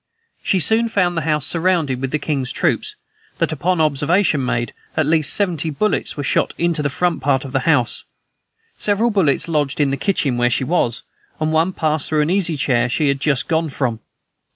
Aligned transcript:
She 0.41 0.59
soon 0.59 0.89
found 0.89 1.15
the 1.15 1.21
house 1.29 1.45
surrounded 1.45 2.01
with 2.01 2.09
the 2.09 2.17
king's 2.17 2.51
troops; 2.51 2.95
that 3.37 3.51
upon 3.51 3.79
observation 3.79 4.43
made, 4.43 4.73
at 4.97 5.05
least 5.05 5.31
seventy 5.31 5.69
bullets 5.69 6.17
were 6.17 6.23
shot 6.23 6.55
into 6.57 6.81
the 6.81 6.89
front 6.89 7.21
part 7.21 7.45
of 7.45 7.51
the 7.51 7.69
house; 7.69 8.03
several 8.79 9.11
bullets 9.11 9.47
lodged 9.47 9.79
in 9.79 9.91
the 9.91 9.97
kitchen 9.97 10.37
where 10.37 10.49
she 10.49 10.63
was, 10.63 11.03
and 11.39 11.51
one 11.53 11.71
passed 11.71 12.09
through 12.09 12.21
an 12.21 12.31
easy 12.31 12.57
chair 12.57 12.89
she 12.89 13.09
had 13.09 13.19
just 13.21 13.47
gone 13.47 13.69
from. 13.69 13.99